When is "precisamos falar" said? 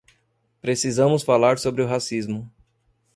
0.59-1.59